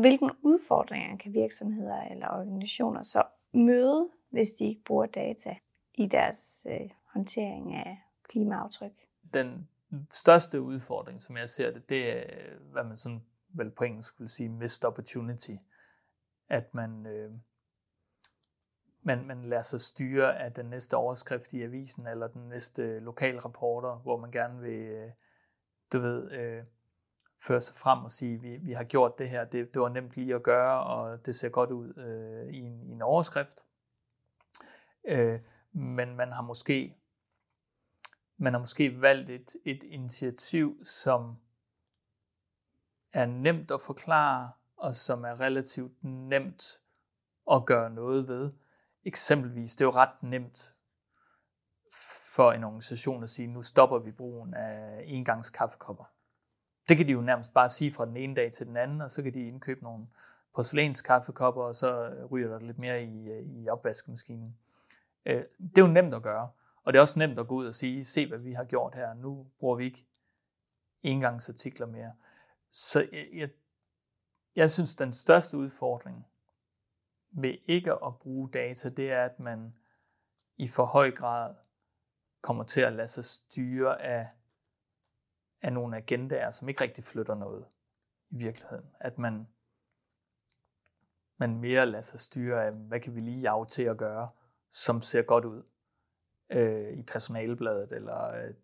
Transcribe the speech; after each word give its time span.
hvilken 0.00 0.30
udfordringer 0.42 1.16
kan 1.16 1.34
virksomheder 1.34 2.02
eller 2.02 2.28
organisationer 2.28 3.02
så 3.02 3.22
møde, 3.52 4.10
hvis 4.30 4.48
de 4.58 4.64
ikke 4.64 4.84
bruger 4.84 5.06
data 5.06 5.56
i 5.94 6.06
deres 6.06 6.66
øh, 6.70 6.90
håndtering 7.04 7.74
af 7.74 7.98
klimaaftryk? 8.28 8.92
Den 9.34 9.68
største 10.10 10.60
udfordring, 10.60 11.22
som 11.22 11.36
jeg 11.36 11.50
ser 11.50 11.70
det, 11.70 11.88
det 11.88 12.10
er, 12.10 12.58
hvad 12.72 12.84
man 12.84 12.96
sådan 12.96 13.22
vel 13.48 13.70
på 13.70 13.84
engelsk 13.84 14.20
vil 14.20 14.28
sige 14.28 14.48
missed 14.48 14.84
opportunity. 14.84 15.52
At 16.48 16.74
man, 16.74 17.06
øh, 17.06 17.30
man, 19.02 19.26
man 19.26 19.44
lader 19.44 19.62
sig 19.62 19.80
styre 19.80 20.38
af 20.38 20.52
den 20.52 20.66
næste 20.66 20.96
overskrift 20.96 21.52
i 21.52 21.62
avisen, 21.62 22.06
eller 22.06 22.28
den 22.28 22.48
næste 22.48 22.82
øh, 22.82 23.02
lokalreporter, 23.02 23.96
hvor 23.96 24.16
man 24.16 24.30
gerne 24.30 24.60
vil, 24.60 24.88
øh, 24.88 25.10
du 25.92 25.98
ved, 25.98 26.30
øh, 26.30 26.64
føre 27.40 27.60
sig 27.60 27.76
frem 27.76 28.04
og 28.04 28.12
sige, 28.12 28.40
vi, 28.40 28.56
vi 28.56 28.72
har 28.72 28.84
gjort 28.84 29.18
det 29.18 29.30
her, 29.30 29.44
det, 29.44 29.74
det 29.74 29.82
var 29.82 29.88
nemt 29.88 30.16
lige 30.16 30.34
at 30.34 30.42
gøre, 30.42 30.84
og 30.84 31.26
det 31.26 31.36
ser 31.36 31.48
godt 31.48 31.70
ud 31.70 31.94
øh, 31.96 32.54
i, 32.54 32.58
en, 32.58 32.82
i 32.82 32.92
en 32.92 33.02
overskrift. 33.02 33.64
Øh, 35.04 35.40
men 35.72 36.16
man 36.16 36.32
har 36.32 36.42
måske 36.42 36.98
man 38.38 38.52
har 38.52 38.60
måske 38.60 39.00
valgt 39.00 39.30
et, 39.30 39.56
et 39.64 39.82
initiativ, 39.82 40.84
som 40.84 41.36
er 43.12 43.26
nemt 43.26 43.70
at 43.70 43.80
forklare, 43.80 44.52
og 44.76 44.94
som 44.94 45.24
er 45.24 45.40
relativt 45.40 46.04
nemt 46.04 46.80
at 47.50 47.66
gøre 47.66 47.90
noget 47.90 48.28
ved. 48.28 48.52
Eksempelvis, 49.04 49.76
det 49.76 49.80
er 49.80 49.84
jo 49.84 49.90
ret 49.90 50.22
nemt 50.22 50.72
for 52.34 52.52
en 52.52 52.64
organisation 52.64 53.22
at 53.22 53.30
sige, 53.30 53.48
nu 53.48 53.62
stopper 53.62 53.98
vi 53.98 54.12
brugen 54.12 54.54
af 54.54 55.02
engangskaffekopper. 55.06 56.04
Det 56.88 56.96
kan 56.96 57.06
de 57.06 57.12
jo 57.12 57.20
nærmest 57.20 57.54
bare 57.54 57.68
sige 57.68 57.92
fra 57.92 58.06
den 58.06 58.16
ene 58.16 58.34
dag 58.34 58.52
til 58.52 58.66
den 58.66 58.76
anden, 58.76 59.00
og 59.00 59.10
så 59.10 59.22
kan 59.22 59.34
de 59.34 59.46
indkøbe 59.46 59.82
nogle 59.82 60.06
porcelænskaffekopper, 60.54 61.62
og 61.62 61.74
så 61.74 62.08
øh, 62.08 62.24
ryger 62.24 62.48
der 62.48 62.58
lidt 62.58 62.78
mere 62.78 63.02
i, 63.02 63.30
øh, 63.30 63.46
i 63.46 63.68
opvaskemaskinen. 63.68 64.56
Øh, 65.26 65.42
det 65.58 65.78
er 65.78 65.82
jo 65.82 65.86
nemt 65.86 66.14
at 66.14 66.22
gøre, 66.22 66.50
og 66.84 66.92
det 66.92 66.98
er 66.98 67.02
også 67.02 67.18
nemt 67.18 67.38
at 67.38 67.48
gå 67.48 67.54
ud 67.54 67.66
og 67.66 67.74
sige, 67.74 68.04
se 68.04 68.26
hvad 68.26 68.38
vi 68.38 68.52
har 68.52 68.64
gjort 68.64 68.94
her, 68.94 69.14
nu 69.14 69.46
bruger 69.60 69.76
vi 69.76 69.84
ikke 69.84 70.06
engangsartikler 71.02 71.86
mere. 71.86 72.12
Så 72.70 73.08
jeg, 73.12 73.28
jeg, 73.32 73.48
jeg 74.56 74.70
synes, 74.70 74.96
den 74.96 75.12
største 75.12 75.56
udfordring 75.56 76.26
ved 77.30 77.54
ikke 77.66 77.92
at 77.92 78.18
bruge 78.18 78.50
data, 78.50 78.88
det 78.88 79.12
er, 79.12 79.24
at 79.24 79.40
man 79.40 79.74
i 80.56 80.68
for 80.68 80.84
høj 80.84 81.10
grad 81.10 81.54
kommer 82.40 82.64
til 82.64 82.80
at 82.80 82.92
lade 82.92 83.08
sig 83.08 83.24
styre 83.24 84.02
af, 84.02 84.28
af 85.62 85.72
nogle 85.72 85.96
agendaer, 85.96 86.50
som 86.50 86.68
ikke 86.68 86.80
rigtig 86.80 87.04
flytter 87.04 87.34
noget 87.34 87.64
i 88.30 88.36
virkeligheden. 88.36 88.84
At 89.00 89.18
man, 89.18 89.48
man 91.38 91.60
mere 91.60 91.86
lader 91.86 92.02
sig 92.02 92.20
styre 92.20 92.66
af, 92.66 92.72
hvad 92.72 93.00
kan 93.00 93.14
vi 93.14 93.20
lige 93.20 93.40
jage 93.40 93.66
til 93.66 93.82
at 93.82 93.96
gøre, 93.96 94.28
som 94.70 95.02
ser 95.02 95.22
godt 95.22 95.44
ud 95.44 95.62
øh, 96.52 96.92
i 96.92 97.02
personalebladet, 97.02 97.92
eller 97.92 98.34
øh, 98.34 98.54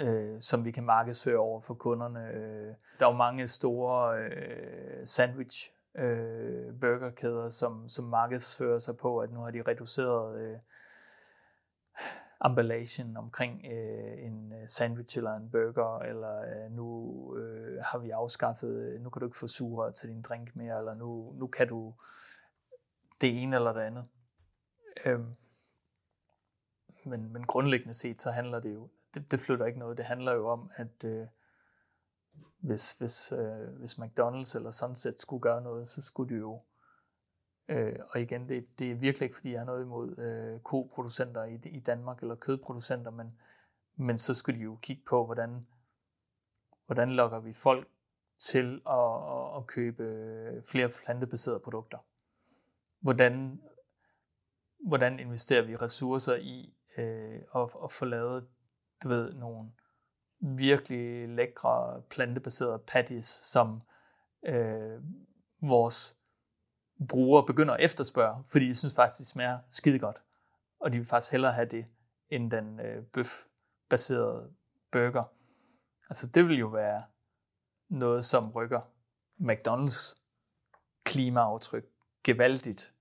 øh, 0.00 0.40
som 0.40 0.64
vi 0.64 0.70
kan 0.70 0.84
markedsføre 0.84 1.38
over 1.38 1.60
for 1.60 1.74
kunderne. 1.74 2.28
Øh, 2.28 2.74
der 2.98 3.06
er 3.06 3.10
jo 3.10 3.16
mange 3.16 3.48
store 3.48 4.18
øh, 4.18 5.06
sandwich 5.06 5.72
øh, 5.94 6.80
burgerkæder, 6.80 7.48
som, 7.48 7.88
som 7.88 8.04
markedsfører 8.04 8.78
sig 8.78 8.96
på, 8.96 9.18
at 9.18 9.32
nu 9.32 9.40
har 9.40 9.50
de 9.50 9.62
reduceret 9.62 10.40
øh, 10.40 10.58
emballagen 12.44 13.16
omkring 13.16 13.66
øh, 13.72 14.26
en 14.26 14.52
øh, 14.52 14.68
sandwich 14.68 15.16
eller 15.16 15.34
en 15.34 15.50
burger, 15.50 15.98
eller 15.98 16.40
øh, 16.40 16.72
nu 16.72 17.36
øh, 17.36 17.82
har 17.82 17.98
vi 17.98 18.10
afskaffet, 18.10 18.76
øh, 18.76 19.00
nu 19.00 19.10
kan 19.10 19.20
du 19.20 19.26
ikke 19.26 19.38
få 19.38 19.46
sugerør 19.46 19.90
til 19.90 20.08
din 20.08 20.22
drink 20.22 20.56
mere, 20.56 20.78
eller 20.78 20.94
nu, 20.94 21.32
nu 21.38 21.46
kan 21.46 21.68
du 21.68 21.94
det 23.20 23.42
ene 23.42 23.56
eller 23.56 23.72
det 23.72 23.80
andet. 23.80 24.06
Øh, 25.06 25.20
men, 27.04 27.32
men 27.32 27.46
grundlæggende 27.46 27.94
set, 27.94 28.20
så 28.20 28.30
handler 28.30 28.60
det 28.60 28.74
jo, 28.74 28.88
det, 29.14 29.30
det 29.30 29.40
flytter 29.40 29.66
ikke 29.66 29.78
noget. 29.78 29.96
Det 29.96 30.04
handler 30.04 30.32
jo 30.32 30.48
om, 30.48 30.70
at 30.76 31.04
øh, 31.04 31.26
hvis, 32.58 32.92
hvis, 32.92 33.32
øh, 33.32 33.78
hvis 33.78 33.98
McDonald's 33.98 34.56
eller 34.56 34.70
Sunset 34.70 35.20
skulle 35.20 35.40
gøre 35.40 35.62
noget, 35.62 35.88
så 35.88 36.02
skulle 36.02 36.34
de 36.34 36.40
jo, 36.40 36.62
øh, 37.68 37.98
og 38.08 38.20
igen, 38.20 38.48
det, 38.48 38.78
det 38.78 38.90
er 38.90 38.94
virkelig 38.94 39.26
ikke, 39.26 39.36
fordi 39.36 39.52
jeg 39.52 39.60
er 39.60 39.64
noget 39.64 39.82
imod 39.84 40.18
øh, 40.18 40.60
koproducenter 40.60 41.44
i, 41.44 41.60
i 41.64 41.80
Danmark, 41.80 42.20
eller 42.20 42.34
kødproducenter, 42.34 43.10
men, 43.10 43.38
men 43.96 44.18
så 44.18 44.34
skulle 44.34 44.58
de 44.58 44.64
jo 44.64 44.78
kigge 44.82 45.02
på, 45.06 45.24
hvordan, 45.24 45.66
hvordan 46.86 47.10
lokker 47.10 47.40
vi 47.40 47.52
folk 47.52 47.88
til 48.38 48.82
at, 48.90 49.56
at 49.56 49.66
købe 49.66 50.62
flere 50.64 50.88
plantebaserede 50.88 51.60
produkter. 51.60 51.98
Hvordan, 53.00 53.62
hvordan 54.86 55.20
investerer 55.20 55.62
vi 55.62 55.76
ressourcer 55.76 56.34
i 56.34 56.74
øh, 56.98 57.40
at, 57.54 57.70
at 57.84 57.92
få 57.92 58.04
lavet 58.04 58.48
du 59.04 59.08
ved, 59.08 59.34
nogle 59.34 59.70
virkelig 60.40 61.28
lækre 61.28 62.02
plantebaserede 62.10 62.78
patties, 62.78 63.26
som 63.26 63.82
øh, 64.46 65.02
vores 65.60 66.18
brugere 67.08 67.46
begynder 67.46 67.74
at 67.74 67.84
efterspørge, 67.84 68.44
fordi 68.48 68.68
de 68.68 68.76
synes 68.76 68.94
faktisk, 68.94 69.18
det 69.18 69.26
smager 69.26 69.58
skide 69.70 69.98
godt. 69.98 70.22
Og 70.80 70.92
de 70.92 70.98
vil 70.98 71.06
faktisk 71.06 71.32
hellere 71.32 71.52
have 71.52 71.66
det, 71.66 71.86
end 72.30 72.50
den 72.50 72.80
øh, 72.80 73.04
bøf-baserede 73.04 74.50
burger. 74.92 75.24
Altså 76.10 76.26
det 76.26 76.48
vil 76.48 76.58
jo 76.58 76.66
være 76.66 77.04
noget, 77.88 78.24
som 78.24 78.50
rykker 78.50 78.80
McDonald's 79.40 80.14
klimaaftryk 81.04 81.84
gevaldigt, 82.24 82.92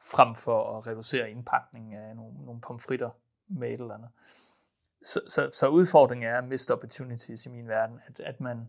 frem 0.00 0.34
for 0.34 0.78
at 0.78 0.86
reducere 0.86 1.30
indpakningen 1.30 1.94
af 1.94 2.16
nogle, 2.16 2.44
nogle 2.44 2.60
pomfritter 2.60 3.10
med 3.46 3.68
et 3.68 3.80
eller 3.80 3.94
andet. 3.94 4.10
Så, 5.02 5.20
så, 5.28 5.50
så 5.52 5.68
udfordringen 5.68 6.28
er 6.28 6.40
missed 6.40 6.74
opportunities 6.74 7.46
i 7.46 7.48
min 7.48 7.68
verden, 7.68 8.00
at, 8.06 8.20
at 8.20 8.40
man, 8.40 8.68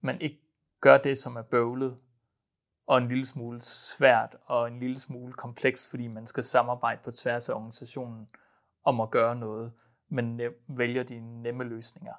man 0.00 0.20
ikke 0.20 0.40
gør 0.80 0.98
det, 0.98 1.18
som 1.18 1.36
er 1.36 1.42
bøvlet, 1.42 1.98
og 2.88 2.98
en 2.98 3.08
lille 3.08 3.26
smule 3.26 3.62
svært, 3.62 4.36
og 4.46 4.68
en 4.68 4.78
lille 4.78 4.98
smule 4.98 5.32
kompleks, 5.32 5.88
fordi 5.90 6.06
man 6.06 6.26
skal 6.26 6.44
samarbejde 6.44 7.00
på 7.04 7.10
tværs 7.10 7.48
af 7.48 7.54
organisationen 7.54 8.28
om 8.84 9.00
at 9.00 9.10
gøre 9.10 9.36
noget, 9.36 9.72
men 10.08 10.40
vælger 10.68 11.02
de 11.02 11.42
nemme 11.42 11.64
løsninger. 11.64 12.14